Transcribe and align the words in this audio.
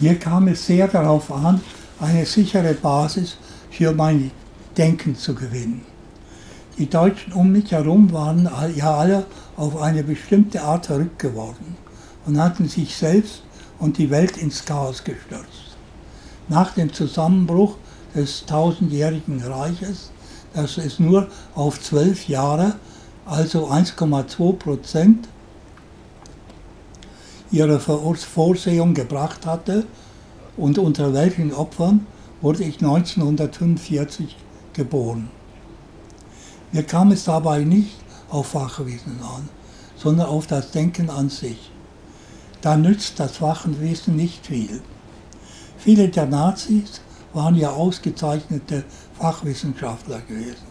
Mir 0.00 0.18
kam 0.18 0.48
es 0.48 0.64
sehr 0.64 0.88
darauf 0.88 1.30
an, 1.30 1.60
eine 2.00 2.24
sichere 2.24 2.72
Basis 2.72 3.36
für 3.70 3.92
mein 3.92 4.30
Denken 4.74 5.14
zu 5.14 5.34
gewinnen. 5.34 5.82
Die 6.78 6.88
Deutschen 6.88 7.34
um 7.34 7.52
mich 7.52 7.70
herum 7.70 8.10
waren 8.10 8.48
ja 8.74 8.94
alle 8.94 9.26
auf 9.58 9.78
eine 9.82 10.02
bestimmte 10.02 10.62
Art 10.62 10.86
verrückt 10.86 11.18
geworden 11.18 11.76
und 12.24 12.40
hatten 12.40 12.66
sich 12.66 12.96
selbst 12.96 13.42
und 13.78 13.98
die 13.98 14.08
Welt 14.08 14.38
ins 14.38 14.64
Chaos 14.64 15.04
gestürzt. 15.04 15.76
Nach 16.48 16.72
dem 16.72 16.90
Zusammenbruch 16.94 17.76
des 18.14 18.46
tausendjährigen 18.46 19.42
Reiches, 19.42 20.12
das 20.54 20.78
es 20.78 20.98
nur 20.98 21.28
auf 21.54 21.78
zwölf 21.78 22.26
Jahre, 22.26 22.76
also 23.26 23.68
1,2 23.68 24.54
Prozent 24.54 25.28
ihrer 27.50 27.80
Vorsehung 27.80 28.94
gebracht 28.94 29.46
hatte 29.46 29.86
und 30.56 30.78
unter 30.78 31.12
welchen 31.12 31.52
Opfern 31.52 32.06
wurde 32.40 32.64
ich 32.64 32.76
1945 32.80 34.36
geboren. 34.72 35.28
Mir 36.72 36.84
kam 36.84 37.10
es 37.10 37.24
dabei 37.24 37.64
nicht 37.64 37.96
auf 38.30 38.48
Fachwissen 38.48 39.18
an, 39.22 39.48
sondern 39.96 40.26
auf 40.26 40.46
das 40.46 40.70
Denken 40.70 41.10
an 41.10 41.28
sich. 41.28 41.70
Da 42.60 42.76
nützt 42.76 43.18
das 43.18 43.38
Fachwissen 43.38 44.16
nicht 44.16 44.46
viel. 44.46 44.80
Viele 45.78 46.08
der 46.08 46.26
Nazis 46.26 47.00
waren 47.32 47.56
ja 47.56 47.70
ausgezeichnete 47.70 48.84
Fachwissenschaftler 49.18 50.20
gewesen, 50.20 50.66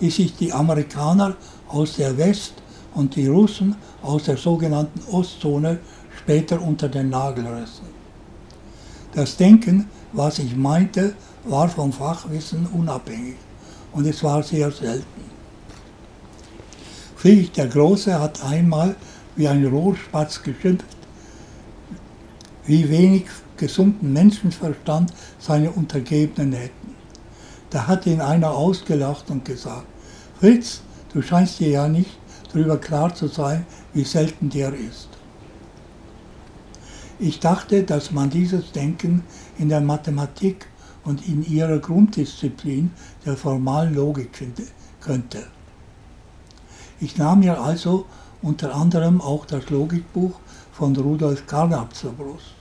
die 0.00 0.10
sich 0.10 0.36
die 0.36 0.52
Amerikaner 0.52 1.36
aus 1.68 1.96
der 1.96 2.18
West- 2.18 2.62
und 2.96 3.14
die 3.14 3.28
Russen 3.28 3.76
aus 4.02 4.24
der 4.24 4.38
sogenannten 4.38 5.00
Ostzone 5.12 5.78
später 6.18 6.60
unter 6.60 6.88
den 6.88 7.10
Nagel 7.10 7.46
rissen. 7.46 7.86
Das 9.12 9.36
Denken, 9.36 9.88
was 10.12 10.38
ich 10.38 10.56
meinte, 10.56 11.14
war 11.44 11.68
vom 11.68 11.92
Fachwissen 11.92 12.66
unabhängig 12.66 13.36
und 13.92 14.06
es 14.06 14.24
war 14.24 14.42
sehr 14.42 14.70
selten. 14.70 15.36
Friedrich 17.16 17.52
der 17.52 17.68
Große 17.68 18.18
hat 18.18 18.42
einmal 18.44 18.96
wie 19.36 19.46
ein 19.46 19.64
Rohrspatz 19.66 20.42
geschimpft, 20.42 20.86
wie 22.64 22.88
wenig 22.88 23.26
gesunden 23.56 24.12
Menschenverstand 24.12 25.12
seine 25.38 25.70
Untergebenen 25.70 26.52
hätten. 26.52 26.94
Da 27.70 27.86
hat 27.86 28.06
ihn 28.06 28.20
einer 28.20 28.50
ausgelacht 28.50 29.30
und 29.30 29.44
gesagt, 29.44 29.86
Fritz, 30.40 30.80
du 31.12 31.20
scheinst 31.20 31.60
dir 31.60 31.68
ja 31.68 31.88
nicht 31.88 32.18
darüber 32.52 32.78
klar 32.78 33.14
zu 33.14 33.28
sein, 33.28 33.66
wie 33.92 34.04
selten 34.04 34.50
der 34.50 34.72
ist. 34.72 35.08
Ich 37.18 37.40
dachte, 37.40 37.82
dass 37.82 38.10
man 38.10 38.28
dieses 38.30 38.72
Denken 38.72 39.24
in 39.58 39.68
der 39.68 39.80
Mathematik 39.80 40.66
und 41.04 41.26
in 41.26 41.46
ihrer 41.46 41.78
Grunddisziplin 41.78 42.90
der 43.24 43.36
formalen 43.36 43.94
Logik 43.94 44.36
finden 44.36 44.68
könnte. 45.00 45.46
Ich 47.00 47.16
nahm 47.16 47.40
mir 47.40 47.60
also 47.60 48.06
unter 48.42 48.74
anderem 48.74 49.20
auch 49.20 49.46
das 49.46 49.70
Logikbuch 49.70 50.38
von 50.72 50.94
Rudolf 50.96 51.46
Carnap 51.46 51.94
zur 51.94 52.12
Brust. 52.12 52.54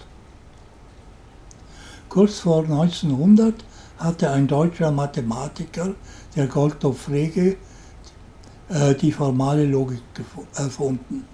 Kurz 2.08 2.40
vor 2.40 2.64
1900 2.64 3.56
hatte 3.98 4.30
ein 4.30 4.48
deutscher 4.48 4.92
Mathematiker, 4.92 5.96
der 6.36 6.48
Gottlob 6.48 6.98
Frege, 6.98 7.58
die 8.70 9.12
formale 9.12 9.66
Logik 9.66 10.02
erfunden. 10.56 11.26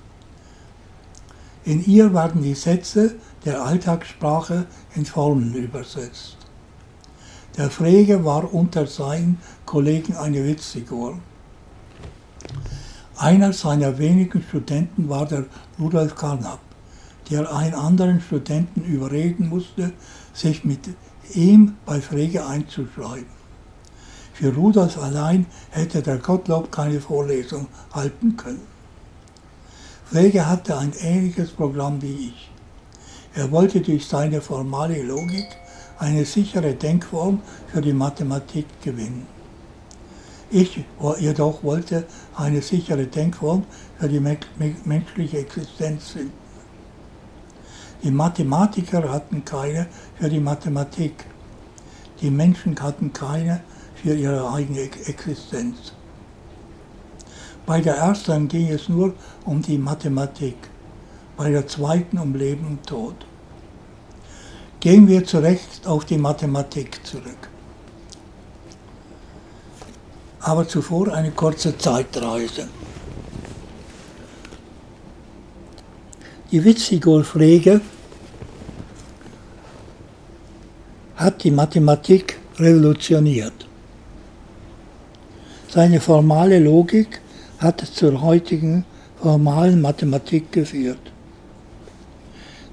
In 1.63 1.85
ihr 1.85 2.13
werden 2.13 2.41
die 2.41 2.55
Sätze 2.55 3.15
der 3.45 3.63
Alltagssprache 3.63 4.65
in 4.95 5.05
Formeln 5.05 5.53
übersetzt. 5.53 6.37
Der 7.57 7.69
Frege 7.69 8.25
war 8.25 8.53
unter 8.53 8.87
seinen 8.87 9.37
Kollegen 9.65 10.15
eine 10.15 10.43
Witzfigur. 10.43 11.19
Einer 13.17 13.53
seiner 13.53 13.97
wenigen 13.97 14.41
Studenten 14.41 15.07
war 15.07 15.27
der 15.27 15.45
Rudolf 15.79 16.15
Carnap, 16.15 16.59
der 17.29 17.53
einen 17.53 17.75
anderen 17.75 18.19
Studenten 18.21 18.83
überreden 18.83 19.49
musste, 19.49 19.93
sich 20.33 20.63
mit 20.63 20.89
ihm 21.33 21.75
bei 21.85 22.01
Frege 22.01 22.45
einzuschreiben. 22.45 23.40
Für 24.33 24.53
Rudolf 24.53 24.97
allein 24.97 25.45
hätte 25.69 26.01
der 26.01 26.17
Gottlob 26.17 26.71
keine 26.71 26.99
Vorlesung 26.99 27.67
halten 27.93 28.37
können. 28.37 28.61
Frege 30.05 30.47
hatte 30.47 30.77
ein 30.77 30.93
ähnliches 30.99 31.51
Programm 31.51 32.01
wie 32.01 32.29
ich. 32.29 32.51
Er 33.33 33.51
wollte 33.51 33.79
durch 33.81 34.05
seine 34.05 34.41
formale 34.41 35.01
Logik 35.03 35.47
eine 35.99 36.25
sichere 36.25 36.73
Denkform 36.73 37.41
für 37.67 37.81
die 37.81 37.93
Mathematik 37.93 38.65
gewinnen. 38.81 39.25
Ich 40.49 40.83
jedoch 41.19 41.63
wollte 41.63 42.05
eine 42.35 42.61
sichere 42.61 43.05
Denkform 43.05 43.63
für 43.97 44.09
die 44.09 44.19
menschliche 44.19 45.37
Existenz 45.37 46.09
finden. 46.09 46.33
Die 48.03 48.11
Mathematiker 48.11 49.09
hatten 49.09 49.45
keine 49.45 49.87
für 50.19 50.27
die 50.27 50.39
Mathematik. 50.39 51.23
Die 52.19 52.31
Menschen 52.31 52.77
hatten 52.81 53.13
keine 53.13 53.61
für 54.01 54.15
ihre 54.15 54.51
eigene 54.51 54.81
Existenz. 54.81 55.93
Bei 57.65 57.79
der 57.81 57.95
ersten 57.95 58.47
ging 58.47 58.69
es 58.69 58.89
nur 58.89 59.13
um 59.45 59.61
die 59.61 59.77
Mathematik, 59.77 60.55
bei 61.37 61.51
der 61.51 61.67
zweiten 61.67 62.17
um 62.17 62.33
Leben 62.33 62.65
und 62.65 62.85
Tod. 62.85 63.15
Gehen 64.79 65.07
wir 65.07 65.23
zurecht 65.23 65.85
auf 65.85 66.05
die 66.05 66.17
Mathematik 66.17 67.05
zurück. 67.05 67.49
Aber 70.39 70.67
zuvor 70.67 71.13
eine 71.13 71.29
kurze 71.31 71.77
Zeitreise. 71.77 72.67
Die 76.51 76.65
Witzfigur-Pflege 76.65 77.79
hat 81.15 81.43
die 81.43 81.51
Mathematik 81.51 82.39
revolutioniert. 82.57 83.70
Seine 85.73 86.01
formale 86.01 86.59
Logik 86.59 87.21
hat 87.59 87.79
zur 87.79 88.21
heutigen 88.21 88.83
formalen 89.21 89.79
Mathematik 89.79 90.51
geführt. 90.51 91.13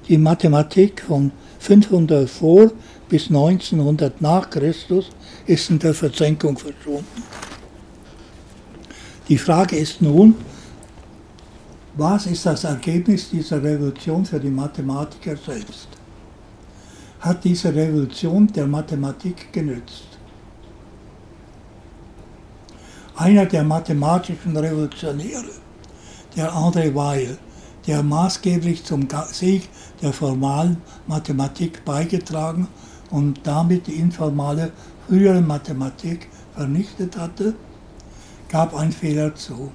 Die 0.09 0.17
Mathematik 0.17 1.03
von 1.07 1.31
500 1.59 2.29
vor 2.29 2.73
bis 3.07 3.29
1900 3.29 4.21
nach 4.21 4.49
Christus 4.49 5.11
ist 5.45 5.69
in 5.69 5.79
der 5.79 5.93
Versenkung 5.93 6.57
verschwunden. 6.57 7.23
Die 9.29 9.37
Frage 9.37 9.77
ist 9.77 10.01
nun, 10.01 10.35
was 11.95 12.25
ist 12.25 12.45
das 12.45 12.65
Ergebnis 12.65 13.29
dieser 13.29 13.63
Revolution 13.63 14.25
für 14.25 14.41
die 14.41 14.49
Mathematiker 14.49 15.37
selbst? 15.37 15.87
Hat 17.21 17.45
diese 17.45 17.73
Revolution 17.73 18.47
der 18.47 18.67
Mathematik 18.67 19.53
genützt? 19.53 20.18
Einer 23.19 23.45
der 23.45 23.63
mathematischen 23.65 24.55
Revolutionäre, 24.55 25.51
der 26.37 26.53
André 26.53 26.95
Weil, 26.95 27.37
der 27.85 28.01
maßgeblich 28.01 28.85
zum 28.85 29.09
Sieg 29.33 29.67
der 30.01 30.13
formalen 30.13 30.77
Mathematik 31.05 31.83
beigetragen 31.83 32.69
und 33.09 33.41
damit 33.43 33.87
die 33.87 33.95
informale 33.95 34.71
frühere 35.05 35.41
Mathematik 35.41 36.29
vernichtet 36.55 37.17
hatte, 37.17 37.55
gab 38.47 38.73
einen 38.73 38.93
Fehler 38.93 39.35
zu. 39.35 39.69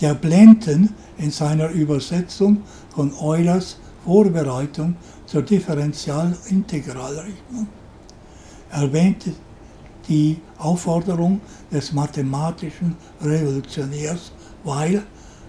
Der 0.00 0.14
Blenden 0.14 0.92
in 1.18 1.30
seiner 1.30 1.68
Übersetzung 1.68 2.64
von 2.92 3.14
Eulers 3.20 3.78
Vorbereitung 4.04 4.96
zur 5.24 5.42
Differentialintegralrechnung 5.42 7.68
erwähnte 8.72 9.34
die 10.08 10.38
Aufforderung 10.58 11.40
des 11.70 11.92
mathematischen 11.92 12.96
Revolutionärs, 13.20 14.32
weil 14.64 15.02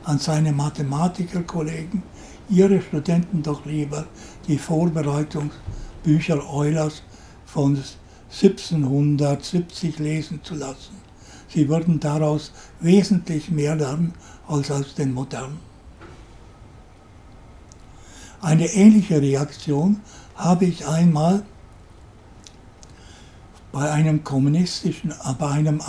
an 0.03 0.19
seine 0.19 0.51
Mathematikerkollegen 0.51 2.03
ihre 2.49 2.81
Studenten 2.81 3.43
doch 3.43 3.65
lieber 3.65 4.05
die 4.47 4.57
Vorbereitungsbücher 4.57 6.49
Eulers 6.51 7.03
von 7.45 7.81
1770 8.31 9.99
lesen 9.99 10.41
zu 10.43 10.55
lassen. 10.55 10.95
Sie 11.47 11.67
würden 11.67 11.99
daraus 11.99 12.51
wesentlich 12.79 13.51
mehr 13.51 13.75
lernen 13.75 14.13
als 14.47 14.71
aus 14.71 14.95
den 14.95 15.13
modernen. 15.13 15.59
Eine 18.41 18.67
ähnliche 18.67 19.21
Reaktion 19.21 19.99
habe 20.35 20.65
ich 20.65 20.87
einmal 20.87 21.43
bei 23.71 23.89
einem 23.89 24.23
kommunistischen, 24.23 25.13
bei 25.39 25.49
einem 25.49 25.81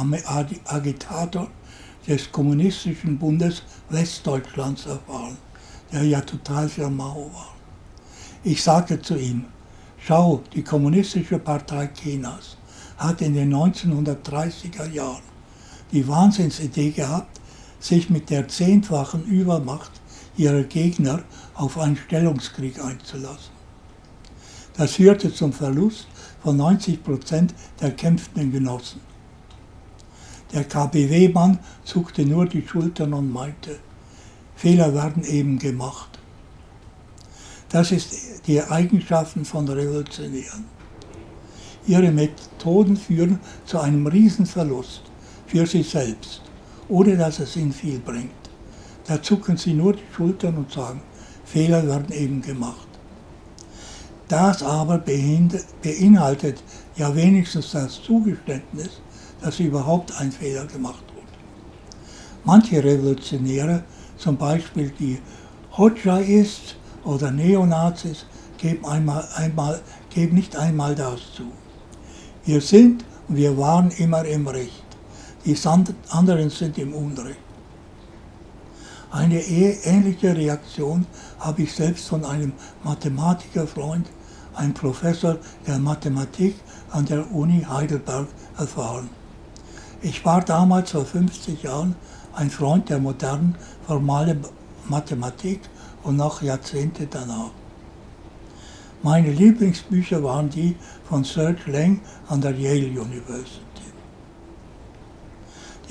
Agitator 0.66 1.48
des 2.06 2.30
Kommunistischen 2.30 3.18
Bundes 3.18 3.62
Westdeutschlands 3.90 4.86
erfahren, 4.86 5.36
der 5.92 6.04
ja 6.04 6.20
total 6.20 6.68
für 6.68 6.88
Mao 6.88 7.30
war. 7.32 7.54
Ich 8.44 8.62
sagte 8.62 9.00
zu 9.00 9.16
ihm, 9.16 9.46
schau, 9.98 10.42
die 10.54 10.62
Kommunistische 10.62 11.38
Partei 11.38 11.88
Chinas 11.88 12.56
hat 12.98 13.20
in 13.20 13.34
den 13.34 13.52
1930er 13.52 14.90
Jahren 14.90 15.22
die 15.92 16.06
Wahnsinnsidee 16.06 16.90
gehabt, 16.90 17.40
sich 17.78 18.08
mit 18.10 18.30
der 18.30 18.48
zehnfachen 18.48 19.24
Übermacht 19.24 19.90
ihrer 20.36 20.62
Gegner 20.62 21.22
auf 21.54 21.78
einen 21.78 21.96
Stellungskrieg 21.96 22.82
einzulassen. 22.82 23.52
Das 24.74 24.92
führte 24.92 25.32
zum 25.34 25.52
Verlust 25.52 26.06
von 26.42 26.56
90 26.56 27.02
Prozent 27.02 27.54
der 27.80 27.92
kämpfenden 27.92 28.52
Genossen. 28.52 29.00
Der 30.52 30.64
KPW-Mann 30.64 31.58
zuckte 31.84 32.26
nur 32.26 32.46
die 32.46 32.66
Schultern 32.66 33.14
und 33.14 33.32
meinte, 33.32 33.78
Fehler 34.54 34.94
werden 34.94 35.24
eben 35.24 35.58
gemacht. 35.58 36.18
Das 37.70 37.90
ist 37.90 38.46
die 38.46 38.60
Eigenschaften 38.62 39.44
von 39.44 39.66
Revolutionären. 39.66 40.66
Ihre 41.86 42.12
Methoden 42.12 42.96
führen 42.96 43.40
zu 43.64 43.80
einem 43.80 44.06
Riesenverlust 44.06 45.02
für 45.46 45.66
sie 45.66 45.82
selbst, 45.82 46.42
ohne 46.88 47.16
dass 47.16 47.38
es 47.38 47.56
ihnen 47.56 47.72
viel 47.72 47.98
bringt. 47.98 48.30
Da 49.06 49.20
zucken 49.22 49.56
sie 49.56 49.72
nur 49.72 49.94
die 49.94 50.02
Schultern 50.14 50.58
und 50.58 50.70
sagen, 50.70 51.00
Fehler 51.44 51.86
werden 51.86 52.12
eben 52.12 52.42
gemacht. 52.42 52.91
Das 54.28 54.62
aber 54.62 54.98
beinhaltet 54.98 56.62
ja 56.96 57.14
wenigstens 57.14 57.72
das 57.72 58.02
Zugeständnis, 58.02 59.00
dass 59.40 59.60
überhaupt 59.60 60.18
ein 60.18 60.32
Fehler 60.32 60.66
gemacht 60.66 61.04
wurde. 61.14 61.26
Manche 62.44 62.82
Revolutionäre, 62.82 63.84
zum 64.16 64.36
Beispiel 64.36 64.92
die 64.98 65.18
Hodjaist 65.76 66.76
oder 67.04 67.30
Neonazis, 67.30 68.26
geben, 68.58 68.84
einmal, 68.86 69.26
einmal, 69.34 69.80
geben 70.10 70.36
nicht 70.36 70.56
einmal 70.56 70.94
das 70.94 71.20
zu. 71.34 71.44
Wir 72.44 72.60
sind 72.60 73.04
und 73.28 73.36
wir 73.36 73.56
waren 73.58 73.90
immer 73.90 74.24
im 74.24 74.46
Recht. 74.46 74.84
Die 75.44 75.56
anderen 76.10 76.50
sind 76.50 76.78
im 76.78 76.94
Unrecht. 76.94 77.38
Eine 79.12 79.42
ähnliche 79.42 80.34
Reaktion 80.34 81.06
habe 81.38 81.64
ich 81.64 81.74
selbst 81.74 82.08
von 82.08 82.24
einem 82.24 82.54
Mathematikerfreund, 82.82 84.08
einem 84.54 84.72
Professor 84.72 85.36
der 85.66 85.78
Mathematik 85.78 86.54
an 86.90 87.04
der 87.04 87.30
Uni 87.30 87.62
Heidelberg, 87.68 88.28
erfahren. 88.56 89.10
Ich 90.00 90.24
war 90.24 90.42
damals 90.42 90.92
vor 90.92 91.04
50 91.04 91.62
Jahren 91.62 91.94
ein 92.32 92.48
Freund 92.48 92.88
der 92.88 93.00
modernen 93.00 93.54
formalen 93.86 94.46
Mathematik 94.88 95.60
und 96.04 96.16
noch 96.16 96.40
Jahrzehnte 96.40 97.06
danach. 97.06 97.50
Meine 99.02 99.30
Lieblingsbücher 99.30 100.22
waren 100.24 100.48
die 100.48 100.74
von 101.04 101.22
Serge 101.22 101.70
Lang 101.70 102.00
an 102.28 102.40
der 102.40 102.52
Yale 102.52 102.98
University. 102.98 103.71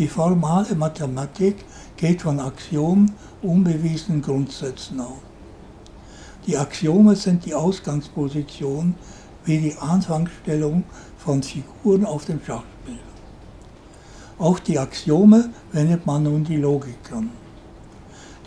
Die 0.02 0.08
formale 0.08 0.74
Mathematik 0.74 1.58
geht 1.96 2.24
von 2.24 2.40
Axiomen, 2.40 3.12
unbewiesenen 3.44 4.24
Grundsätzen 4.24 5.00
aus. 5.00 5.20
Die 6.48 6.58
Axiome 6.58 7.16
sind 7.16 7.46
die 7.46 7.54
Ausgangsposition 7.54 8.96
wie 9.46 9.60
die 9.60 9.78
Anfangsstellung 9.78 10.86
von 11.20 11.44
Figuren 11.44 12.04
auf 12.04 12.26
dem 12.26 12.40
Schachbrett. 12.44 12.98
Auf 14.40 14.62
die 14.62 14.80
Axiome 14.80 15.52
wendet 15.72 16.08
man 16.08 16.24
nun 16.24 16.46
die 16.46 16.58
Logik 16.58 17.12
an. 17.12 17.30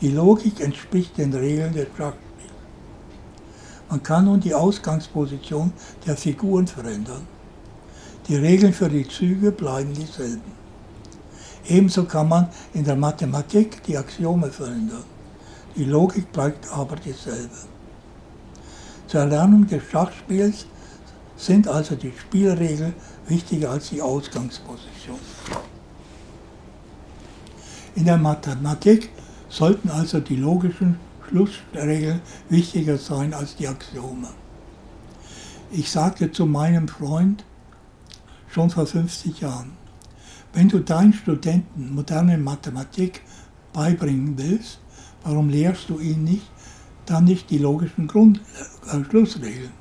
Die 0.01 0.11
Logik 0.11 0.59
entspricht 0.59 1.17
den 1.19 1.33
Regeln 1.33 1.73
des 1.73 1.87
Schachspiels. 1.97 2.65
Man 3.89 4.03
kann 4.03 4.25
nun 4.25 4.41
die 4.41 4.55
Ausgangsposition 4.55 5.73
der 6.05 6.17
Figuren 6.17 6.67
verändern. 6.67 7.29
Die 8.27 8.35
Regeln 8.35 8.73
für 8.73 8.89
die 8.89 9.07
Züge 9.07 9.53
bleiben 9.53 9.95
dieselben. 9.95 10.64
Ebenso 11.67 12.05
kann 12.05 12.29
man 12.29 12.49
in 12.75 12.85
der 12.85 12.97
Mathematik 12.97 13.83
die 13.85 13.97
Axiome 13.97 14.51
verändern. 14.51 15.05
Die 15.77 15.85
Logik 15.85 16.31
bleibt 16.31 16.71
aber 16.71 16.97
dieselbe. 16.97 17.57
Zur 19.07 19.21
Erlernung 19.21 19.67
des 19.67 19.83
Schachspiels 19.91 20.67
sind 21.37 21.67
also 21.67 21.97
die 21.97 22.13
Spielregeln 22.13 22.95
wichtiger 23.27 23.71
als 23.71 23.91
die 23.91 24.03
Ausgangsposition. 24.03 25.19
In 27.97 28.05
der 28.05 28.19
Mathematik 28.19 29.11
sollten 29.49 29.89
also 29.89 30.21
die 30.21 30.37
logischen 30.37 30.99
Schlussregeln 31.29 32.21
wichtiger 32.49 32.99
sein 32.99 33.33
als 33.33 33.57
die 33.57 33.69
Axiome. 33.69 34.29
Ich 35.71 35.91
sagte 35.91 36.31
zu 36.31 36.47
meinem 36.47 36.89
Freund 36.89 37.45
schon 38.49 38.71
vor 38.71 38.87
50 38.87 39.41
Jahren, 39.41 39.73
wenn 40.55 40.69
du 40.69 40.81
deinen 40.81 41.13
Studenten 41.13 41.95
moderne 41.95 42.39
Mathematik 42.39 43.23
beibringen 43.73 44.39
willst, 44.39 44.81
warum 45.23 45.49
lehrst 45.49 45.89
du 45.91 45.99
ihnen 45.99 46.25
nicht 46.25 46.51
dann 47.07 47.25
nicht 47.25 47.51
die 47.51 47.59
logischen 47.59 48.07
Grund 48.07 48.41
äh, 48.91 49.05
Schlussregeln? 49.05 49.73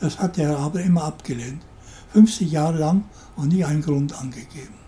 Das 0.00 0.18
hat 0.18 0.38
er 0.38 0.58
aber 0.58 0.80
immer 0.80 1.04
abgelehnt, 1.04 1.62
50 2.12 2.50
Jahre 2.50 2.78
lang 2.78 3.04
und 3.36 3.48
nie 3.48 3.64
einen 3.64 3.82
Grund 3.82 4.18
angegeben 4.18 4.80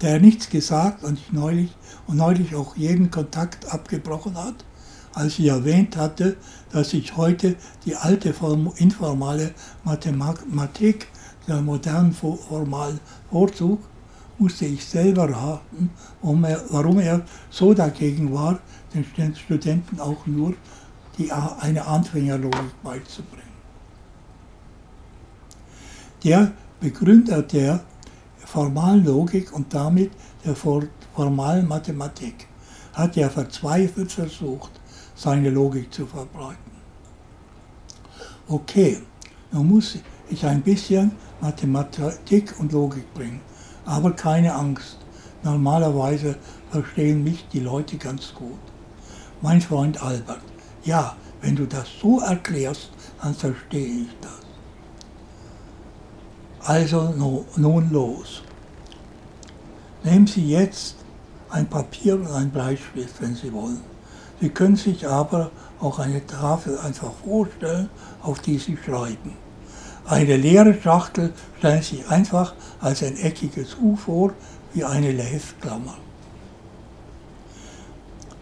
der 0.00 0.20
nichts 0.20 0.48
gesagt 0.48 1.04
und 1.04 1.32
neulich 1.32 1.70
und 2.06 2.16
neulich 2.16 2.54
auch 2.54 2.76
jeden 2.76 3.10
Kontakt 3.10 3.72
abgebrochen 3.72 4.36
hat, 4.36 4.64
als 5.14 5.38
ich 5.38 5.46
erwähnt 5.46 5.96
hatte, 5.96 6.36
dass 6.70 6.92
ich 6.92 7.16
heute 7.16 7.56
die 7.84 7.96
alte 7.96 8.34
informale 8.76 9.54
Mathematik 9.84 11.08
der 11.48 11.62
modernen 11.62 12.12
formalen 12.12 13.00
vorzug, 13.30 13.80
musste 14.38 14.66
ich 14.66 14.84
selber 14.84 15.30
raten, 15.30 15.90
warum 16.22 16.98
er 16.98 17.22
so 17.50 17.74
dagegen 17.74 18.32
war, 18.32 18.58
den 18.94 19.34
Studenten 19.34 20.00
auch 20.00 20.26
nur 20.26 20.54
die, 21.18 21.32
eine 21.32 21.86
Anfängerlogik 21.86 22.82
beizubringen. 22.82 23.56
Der 26.24 26.52
Begründer 26.80 27.42
der 27.42 27.80
formalen 28.38 29.04
Logik 29.04 29.52
und 29.52 29.72
damit 29.72 30.12
der 30.44 30.54
formalen 30.54 31.68
Mathematik 31.68 32.46
hat 32.92 33.16
er 33.16 33.30
verzweifelt 33.30 34.10
versucht, 34.12 34.70
seine 35.14 35.50
Logik 35.50 35.92
zu 35.92 36.06
verbreiten. 36.06 36.72
Okay, 38.48 38.98
nun 39.52 39.68
muss 39.68 39.98
ich 40.30 40.46
ein 40.46 40.62
bisschen 40.62 41.12
Mathematik 41.40 42.54
und 42.58 42.72
Logik 42.72 43.12
bringen, 43.14 43.40
aber 43.86 44.10
keine 44.10 44.54
Angst. 44.54 44.98
Normalerweise 45.42 46.36
verstehen 46.70 47.24
mich 47.24 47.46
die 47.52 47.60
Leute 47.60 47.96
ganz 47.96 48.34
gut. 48.34 48.58
Mein 49.40 49.60
Freund 49.60 50.02
Albert, 50.02 50.42
ja, 50.84 51.16
wenn 51.40 51.56
du 51.56 51.66
das 51.66 51.86
so 52.00 52.20
erklärst, 52.20 52.90
dann 53.22 53.34
verstehe 53.34 54.02
ich 54.02 54.16
das. 54.20 54.32
Also 56.60 57.44
nun 57.56 57.90
los. 57.90 58.42
Nehmen 60.02 60.26
Sie 60.26 60.48
jetzt 60.50 60.96
ein 61.48 61.68
Papier 61.68 62.16
und 62.16 62.26
ein 62.28 62.50
Bleistift, 62.50 63.20
wenn 63.20 63.36
Sie 63.36 63.52
wollen. 63.52 63.80
Sie 64.40 64.48
können 64.48 64.76
sich 64.76 65.06
aber 65.06 65.50
auch 65.80 65.98
eine 65.98 66.26
Tafel 66.26 66.78
einfach 66.78 67.12
vorstellen, 67.24 67.88
auf 68.22 68.40
die 68.40 68.58
Sie 68.58 68.76
schreiben. 68.76 69.45
Eine 70.08 70.36
leere 70.36 70.80
Schachtel 70.80 71.32
stellen 71.58 71.82
Sie 71.82 71.96
sich 71.96 72.08
einfach 72.08 72.54
als 72.80 73.02
ein 73.02 73.16
eckiges 73.16 73.76
U 73.80 73.96
vor, 73.96 74.32
wie 74.72 74.84
eine 74.84 75.08
Heftklammer. 75.08 75.96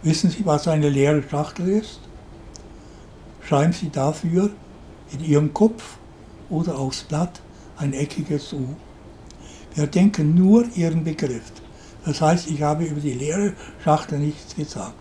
Wissen 0.03 0.29
Sie, 0.29 0.45
was 0.45 0.69
eine 0.69 0.91
leere 0.91 1.23
Schachtel 1.23 1.69
ist? 1.71 2.01
Schreiben 3.41 3.73
Sie 3.73 3.89
dafür 3.89 4.51
in 5.11 5.25
Ihrem 5.25 5.55
Kopf 5.55 5.97
oder 6.51 6.79
aufs 6.79 7.05
Blatt 7.05 7.41
ein 7.79 7.95
eckiges 7.95 8.53
U. 8.53 8.77
Wir 9.75 9.87
denken 9.87 10.35
nur 10.35 10.67
ihren 10.77 11.03
Begriff. 11.03 11.51
Das 12.05 12.21
heißt, 12.21 12.51
ich 12.51 12.61
habe 12.61 12.85
über 12.85 13.01
die 13.01 13.15
leere 13.15 13.55
Schachtel 13.83 14.19
nichts 14.19 14.55
gesagt. 14.55 14.93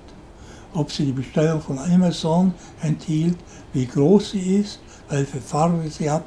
Ob 0.74 0.92
sie 0.92 1.06
die 1.06 1.12
Bestellung 1.12 1.62
von 1.62 1.78
Amazon 1.78 2.54
enthielt, 2.82 3.38
wie 3.74 3.86
groß 3.86 4.32
sie 4.32 4.56
ist, 4.56 4.80
welche 5.10 5.40
Farbe 5.42 5.88
sie 5.90 6.10
hat, 6.10 6.24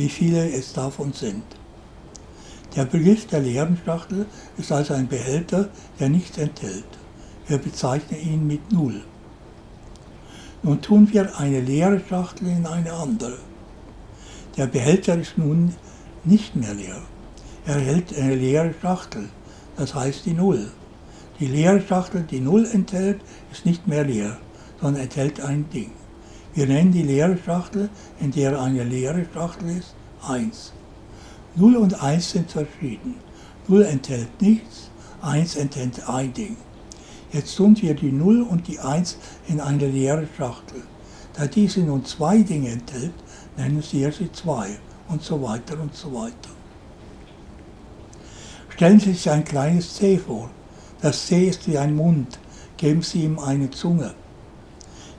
wie 0.00 0.08
viele 0.08 0.50
es 0.50 0.72
davon 0.72 1.12
sind. 1.12 1.44
Der 2.74 2.86
Begriff 2.86 3.26
der 3.26 3.40
leeren 3.40 3.78
Schachtel 3.84 4.24
ist 4.56 4.72
also 4.72 4.94
ein 4.94 5.08
Behälter, 5.08 5.68
der 5.98 6.08
nichts 6.08 6.38
enthält. 6.38 6.86
Wir 7.46 7.58
bezeichnen 7.58 8.18
ihn 8.18 8.46
mit 8.46 8.72
Null. 8.72 9.02
Nun 10.62 10.80
tun 10.80 11.06
wir 11.12 11.38
eine 11.38 11.60
leere 11.60 12.00
Schachtel 12.08 12.48
in 12.48 12.64
eine 12.64 12.94
andere. 12.94 13.36
Der 14.56 14.68
Behälter 14.68 15.18
ist 15.18 15.36
nun 15.36 15.74
nicht 16.24 16.56
mehr 16.56 16.72
leer. 16.72 17.02
Er 17.66 17.78
hält 17.78 18.16
eine 18.16 18.36
leere 18.36 18.72
Schachtel, 18.80 19.28
das 19.76 19.94
heißt 19.94 20.24
die 20.24 20.32
Null. 20.32 20.70
Die 21.40 21.46
leere 21.46 21.82
Schachtel, 21.86 22.22
die 22.22 22.40
Null 22.40 22.66
enthält, 22.72 23.20
ist 23.52 23.66
nicht 23.66 23.86
mehr 23.86 24.04
leer, 24.04 24.38
sondern 24.80 25.02
enthält 25.02 25.42
ein 25.42 25.68
Ding. 25.68 25.90
Wir 26.52 26.66
nennen 26.66 26.90
die 26.90 27.02
leere 27.02 27.38
Schachtel, 27.38 27.90
in 28.18 28.32
der 28.32 28.60
eine 28.60 28.82
leere 28.82 29.24
Schachtel 29.32 29.78
ist, 29.78 29.94
1. 30.26 30.72
0 31.54 31.76
und 31.76 32.02
1 32.02 32.30
sind 32.30 32.50
verschieden. 32.50 33.14
0 33.68 33.82
enthält 33.82 34.40
nichts, 34.40 34.90
1 35.22 35.56
enthält 35.56 36.08
ein 36.08 36.32
Ding. 36.32 36.56
Jetzt 37.32 37.56
tun 37.56 37.76
wir 37.80 37.94
die 37.94 38.10
0 38.10 38.42
und 38.42 38.66
die 38.66 38.80
1 38.80 39.16
in 39.46 39.60
eine 39.60 39.86
leere 39.86 40.26
Schachtel. 40.36 40.82
Da 41.34 41.46
diese 41.46 41.80
nun 41.80 42.04
zwei 42.04 42.38
Dinge 42.38 42.70
enthält, 42.70 43.14
nennen 43.56 43.82
wir 43.92 44.12
sie 44.12 44.32
2 44.32 44.70
und 45.08 45.22
so 45.22 45.40
weiter 45.42 45.80
und 45.80 45.94
so 45.94 46.12
weiter. 46.12 46.50
Stellen 48.70 48.98
Sie 48.98 49.12
sich 49.12 49.30
ein 49.30 49.44
kleines 49.44 49.94
C 49.94 50.18
vor. 50.18 50.50
Das 51.00 51.26
C 51.26 51.48
ist 51.48 51.68
wie 51.68 51.78
ein 51.78 51.94
Mund. 51.94 52.38
Geben 52.76 53.02
Sie 53.02 53.24
ihm 53.24 53.38
eine 53.38 53.70
Zunge. 53.70 54.14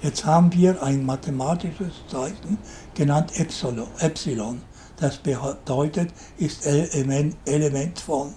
Jetzt 0.02 0.26
haben 0.26 0.52
wir 0.52 0.82
ein 0.82 1.06
mathematisches 1.06 1.94
Zeichen 2.08 2.58
genannt 2.96 3.34
Epsilon. 3.40 4.62
Das 4.98 5.18
bedeutet, 5.18 6.10
ist 6.38 6.66
Element, 6.66 8.00
von. 8.00 8.34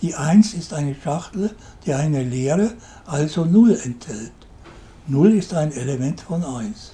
Die 0.00 0.14
1 0.14 0.54
ist 0.54 0.72
eine 0.72 0.94
Schachtel, 0.94 1.54
die 1.84 1.92
eine 1.92 2.22
Leere, 2.22 2.72
also 3.04 3.44
0 3.44 3.78
enthält. 3.84 4.32
0 5.06 5.34
ist 5.34 5.52
ein 5.52 5.70
Element 5.72 6.22
von 6.22 6.42
1. 6.42 6.92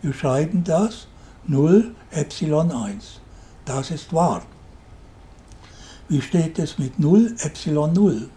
Wir 0.00 0.12
schreiben 0.12 0.62
das 0.62 1.08
0 1.48 1.94
Epsilon 2.12 2.70
1. 2.70 3.20
Das 3.64 3.90
ist 3.90 4.12
wahr. 4.12 4.42
Wie 6.08 6.22
steht 6.22 6.60
es 6.60 6.78
mit 6.78 7.00
0 7.00 7.34
Epsilon 7.40 7.92
0? 7.92 8.30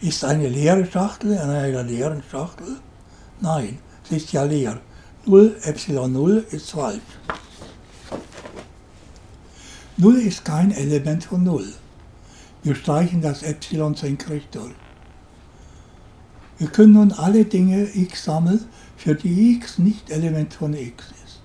Ist 0.00 0.24
eine 0.24 0.48
leere 0.48 0.84
Schachtel 0.84 1.32
in 1.32 1.38
einer 1.38 1.82
leeren 1.82 2.22
Schachtel? 2.30 2.76
Nein, 3.40 3.78
sie 4.08 4.18
ist 4.18 4.30
ja 4.30 4.44
leer. 4.44 4.78
0 5.24 5.56
Epsilon 5.62 6.12
0 6.12 6.46
ist 6.50 6.70
falsch. 6.70 7.00
0 9.96 10.16
ist 10.16 10.44
kein 10.44 10.70
Element 10.72 11.24
von 11.24 11.42
0. 11.42 11.72
Wir 12.62 12.74
streichen 12.74 13.22
das 13.22 13.42
Epsilon 13.42 13.94
senkrecht 13.94 14.54
durch. 14.54 14.74
Wir 16.58 16.68
können 16.68 16.92
nun 16.92 17.12
alle 17.12 17.46
Dinge 17.46 17.88
x 17.94 18.24
sammeln, 18.24 18.66
für 18.98 19.14
die 19.14 19.56
x 19.56 19.78
nicht 19.78 20.10
Element 20.10 20.52
von 20.52 20.74
x 20.74 21.06
ist. 21.24 21.40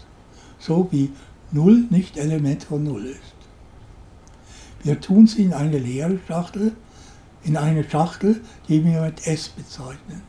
So 0.60 0.90
wie 0.92 1.14
0 1.54 1.86
nicht 1.90 2.18
Element 2.18 2.66
von 2.66 2.84
0 2.84 3.06
ist. 3.06 3.36
Wir 4.84 5.00
tun 5.00 5.26
sie 5.26 5.44
in 5.44 5.54
eine 5.54 5.78
leere 5.78 6.20
Schachtel, 6.28 6.74
in 7.44 7.58
eine 7.58 7.88
Schachtel, 7.90 8.42
die 8.68 8.84
wir 8.86 9.02
mit 9.02 9.26
S 9.28 9.50
bezeichnen. 9.50 10.22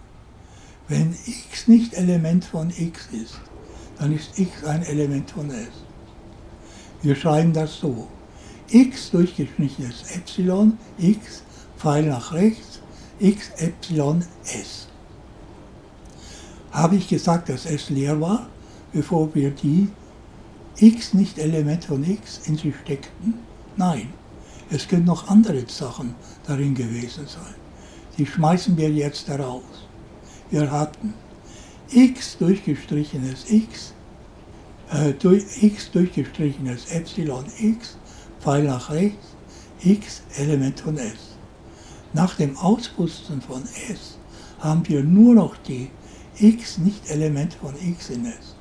Wenn 0.89 1.13
x 1.13 1.69
nicht 1.69 1.95
Element 1.95 2.45
von 2.45 2.71
x 2.71 3.09
ist, 3.13 3.41
dann 3.99 4.13
ist 4.13 4.39
x 4.39 4.65
ein 4.65 4.83
Element 4.83 5.31
von 5.31 5.51
S. 5.51 5.69
Wir 7.03 7.17
schreiben 7.17 7.53
das 7.53 7.79
so. 7.79 8.09
x 8.69 9.11
durchgestrichenes 9.11 10.15
Epsilon, 10.15 10.79
x, 10.99 11.43
Pfeil 11.77 12.07
nach 12.07 12.33
rechts, 12.33 12.81
x 13.19 13.51
Epsilon 13.59 14.25
S. 14.45 14.89
Habe 16.71 16.97
ich 16.97 17.09
gesagt, 17.09 17.49
dass 17.49 17.67
S 17.67 17.91
leer 17.91 18.21
war, 18.21 18.49
bevor 18.93 19.35
wir 19.35 19.51
die 19.51 19.89
x 20.77 21.13
nicht 21.13 21.39
Element 21.39 21.85
von 21.85 22.03
x 22.03 22.41
in 22.47 22.57
sie 22.57 22.73
steckten? 22.83 23.35
Nein. 23.77 24.22
Es 24.75 24.89
können 24.89 25.05
noch 25.05 25.29
andere 25.29 25.69
Sachen 25.69 26.15
darin 26.47 26.75
gewesen 26.75 27.27
sein. 27.27 27.55
Die 28.17 28.25
schmeißen 28.25 28.75
wir 28.79 28.91
jetzt 28.91 29.29
heraus. 29.29 29.87
Wir 30.51 30.71
hatten 30.71 31.13
x 31.91 32.39
durchgestrichenes 32.39 33.51
x, 33.51 33.93
äh, 34.91 35.13
durch 35.13 35.45
x 35.63 35.91
durchgestrichenes 35.91 36.87
Epsilon 36.87 37.45
x, 37.59 37.99
Pfeil 38.41 38.65
nach 38.65 38.91
rechts, 38.91 39.37
x 39.83 40.23
Element 40.37 40.81
von 40.81 40.97
S. 40.97 41.37
Nach 42.15 42.35
dem 42.37 42.57
Auspusten 42.57 43.43
von 43.43 43.63
S 43.91 44.17
haben 44.59 44.89
wir 44.89 45.03
nur 45.03 45.35
noch 45.35 45.55
die 45.69 45.91
x 46.39 46.79
nicht 46.79 47.11
Element 47.11 47.53
von 47.55 47.75
x 47.79 48.09
in 48.09 48.25
S. 48.25 48.52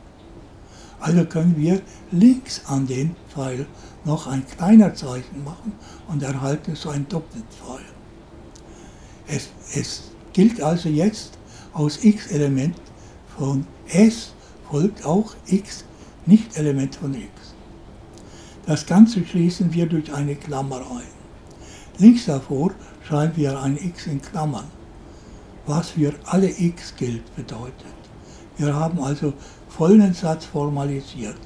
Also 1.01 1.25
können 1.25 1.55
wir 1.58 1.81
links 2.12 2.62
an 2.67 2.86
den 2.86 3.15
Pfeil 3.27 3.65
noch 4.05 4.27
ein 4.27 4.46
kleiner 4.46 4.93
Zeichen 4.93 5.43
machen 5.43 5.74
und 6.08 6.22
erhalten 6.22 6.75
so 6.75 6.89
ein 6.89 7.08
Doppelpfeil. 7.10 7.84
Es, 9.27 9.50
es 9.74 10.12
gilt 10.31 10.62
also 10.62 10.89
jetzt 10.89 11.39
aus 11.74 12.03
x-Element 12.03 12.75
von 13.36 13.65
S 13.88 14.34
folgt 14.70 15.03
auch 15.03 15.34
x 15.48 15.86
nicht-Element 16.27 16.96
von 16.96 17.15
x. 17.15 17.55
Das 18.67 18.86
Ganze 18.86 19.25
schließen 19.25 19.74
wir 19.74 19.88
durch 19.88 20.13
eine 20.13 20.36
Klammer 20.36 20.81
ein. 20.81 21.12
Links 21.98 22.25
davor 22.25 22.72
schreiben 23.03 23.36
wir 23.38 23.60
ein 23.60 23.75
x 23.75 24.05
in 24.05 24.22
Klammern, 24.22 24.65
was 25.65 25.89
für 25.89 26.13
alle 26.25 26.50
x 26.50 26.96
gilt 26.96 27.36
bedeutet. 27.36 27.96
Wir 28.58 28.75
haben 28.75 29.00
also 29.01 29.34
folgenden 29.77 30.13
Satz 30.13 30.45
formalisiert. 30.45 31.37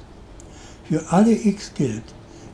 Für 0.88 1.04
alle 1.10 1.32
x 1.32 1.72
gilt, 1.74 2.04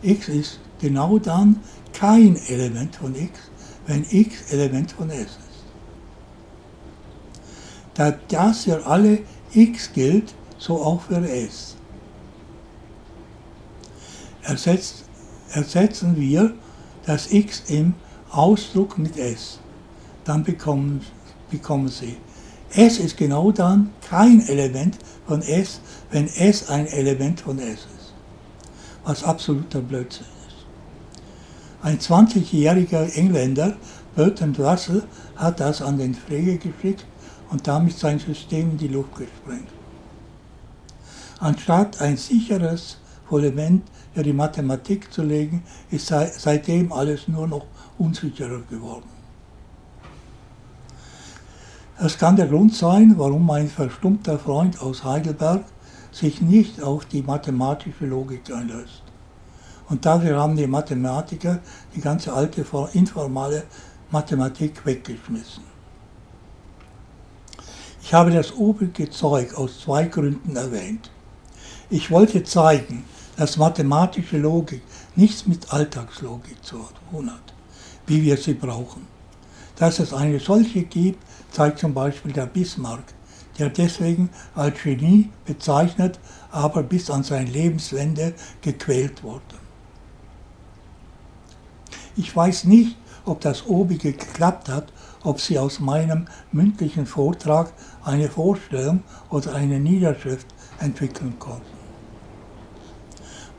x 0.02 0.28
ist 0.28 0.60
genau 0.80 1.18
dann 1.18 1.60
kein 1.92 2.36
Element 2.48 2.96
von 2.96 3.14
x, 3.14 3.38
wenn 3.86 4.06
x 4.08 4.52
Element 4.52 4.92
von 4.92 5.10
s 5.10 5.20
ist. 5.20 5.38
Da 7.94 8.14
das 8.28 8.64
für 8.64 8.86
alle 8.86 9.20
x 9.52 9.92
gilt, 9.92 10.34
so 10.58 10.80
auch 10.80 11.02
für 11.02 11.16
s. 11.28 11.76
Ersetzt, 14.42 15.04
ersetzen 15.50 16.16
wir 16.16 16.54
das 17.06 17.30
x 17.30 17.64
im 17.68 17.94
Ausdruck 18.30 18.98
mit 18.98 19.16
s. 19.18 19.58
Dann 20.24 20.42
bekommen, 20.42 21.00
bekommen 21.50 21.88
Sie. 21.88 22.16
S 22.74 22.98
ist 22.98 23.16
genau 23.16 23.52
dann 23.52 23.90
kein 24.08 24.46
Element 24.48 24.96
von 25.26 25.42
S, 25.42 25.80
wenn 26.10 26.26
S 26.26 26.68
ein 26.68 26.86
Element 26.86 27.40
von 27.40 27.58
S 27.58 27.86
ist. 27.98 28.14
Was 29.04 29.24
absoluter 29.24 29.80
Blödsinn 29.80 30.26
ist. 30.46 30.66
Ein 31.82 31.98
20-jähriger 31.98 33.14
Engländer, 33.14 33.76
Bertrand 34.14 34.58
Russell, 34.58 35.02
hat 35.36 35.60
das 35.60 35.82
an 35.82 35.98
den 35.98 36.14
Frege 36.14 36.56
geschickt 36.56 37.04
und 37.50 37.66
damit 37.66 37.98
sein 37.98 38.18
System 38.18 38.70
in 38.70 38.78
die 38.78 38.88
Luft 38.88 39.16
gesprengt. 39.16 39.68
Anstatt 41.40 42.00
ein 42.00 42.16
sicheres 42.16 42.98
Fundament 43.28 43.82
für 44.14 44.22
die 44.22 44.32
Mathematik 44.32 45.12
zu 45.12 45.22
legen, 45.22 45.62
ist 45.90 46.06
seitdem 46.06 46.92
alles 46.92 47.28
nur 47.28 47.48
noch 47.48 47.66
unsicherer 47.98 48.60
geworden. 48.70 49.21
Das 52.02 52.18
kann 52.18 52.34
der 52.34 52.48
Grund 52.48 52.74
sein, 52.74 53.14
warum 53.16 53.46
mein 53.46 53.68
verstummter 53.68 54.36
Freund 54.36 54.80
aus 54.82 55.04
Heidelberg 55.04 55.62
sich 56.10 56.40
nicht 56.40 56.82
auf 56.82 57.04
die 57.04 57.22
mathematische 57.22 58.06
Logik 58.06 58.52
einlässt. 58.52 59.04
Und 59.88 60.04
dafür 60.04 60.36
haben 60.36 60.56
die 60.56 60.66
Mathematiker 60.66 61.60
die 61.94 62.00
ganze 62.00 62.32
alte 62.32 62.66
informale 62.94 63.62
Mathematik 64.10 64.84
weggeschmissen. 64.84 65.62
Ich 68.02 68.12
habe 68.12 68.32
das 68.32 68.52
obrige 68.52 69.08
Zeug 69.08 69.54
aus 69.54 69.82
zwei 69.82 70.06
Gründen 70.06 70.56
erwähnt. 70.56 71.08
Ich 71.88 72.10
wollte 72.10 72.42
zeigen, 72.42 73.04
dass 73.36 73.58
mathematische 73.58 74.38
Logik 74.38 74.82
nichts 75.14 75.46
mit 75.46 75.72
Alltagslogik 75.72 76.64
zu 76.64 76.80
tun 77.12 77.30
hat, 77.30 77.54
wie 78.08 78.24
wir 78.24 78.38
sie 78.38 78.54
brauchen. 78.54 79.06
Dass 79.76 80.00
es 80.00 80.12
eine 80.12 80.40
solche 80.40 80.82
gibt, 80.82 81.22
zeigt 81.52 81.78
zum 81.78 81.94
Beispiel 81.94 82.32
der 82.32 82.46
Bismarck, 82.46 83.04
der 83.58 83.68
deswegen 83.68 84.30
als 84.54 84.82
Genie 84.82 85.30
bezeichnet, 85.44 86.18
aber 86.50 86.82
bis 86.82 87.10
an 87.10 87.22
sein 87.22 87.46
Lebensende 87.46 88.34
gequält 88.60 89.22
wurde. 89.22 89.42
Ich 92.16 92.34
weiß 92.34 92.64
nicht, 92.64 92.96
ob 93.24 93.40
das 93.40 93.66
obige 93.66 94.12
geklappt 94.12 94.68
hat, 94.68 94.92
ob 95.22 95.40
Sie 95.40 95.58
aus 95.58 95.78
meinem 95.78 96.26
mündlichen 96.50 97.06
Vortrag 97.06 97.72
eine 98.04 98.28
Vorstellung 98.28 99.02
oder 99.30 99.54
eine 99.54 99.78
Niederschrift 99.78 100.46
entwickeln 100.80 101.38
konnten. 101.38 101.62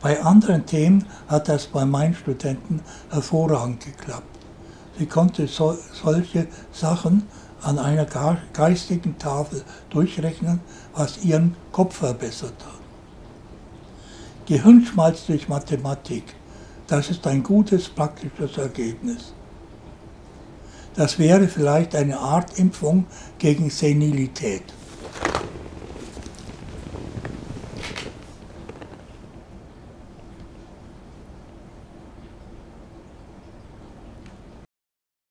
Bei 0.01 0.21
anderen 0.21 0.65
Themen 0.65 1.05
hat 1.29 1.47
das 1.47 1.67
bei 1.67 1.85
meinen 1.85 2.13
Studenten 2.13 2.81
hervorragend 3.09 3.85
geklappt. 3.85 4.27
Sie 4.99 5.05
konnte 5.05 5.47
so, 5.47 5.77
solche 5.93 6.47
Sachen 6.73 7.23
an 7.63 7.79
einer 7.79 8.05
geistigen 8.53 9.17
Tafel 9.17 9.63
durchrechnen, 9.89 10.59
was 10.93 11.23
ihren 11.23 11.55
Kopf 11.71 11.97
verbessert 11.97 12.53
hat. 12.65 12.79
Gehirnschmalz 14.45 15.25
durch 15.25 15.47
Mathematik, 15.47 16.35
das 16.87 17.09
ist 17.09 17.25
ein 17.25 17.43
gutes 17.43 17.87
praktisches 17.89 18.57
Ergebnis. 18.57 19.33
Das 20.95 21.17
wäre 21.17 21.47
vielleicht 21.47 21.95
eine 21.95 22.19
Art 22.19 22.59
Impfung 22.59 23.05
gegen 23.39 23.69
Senilität. 23.69 24.63